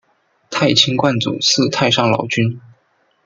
[0.49, 2.59] 太清观主祀太上老君。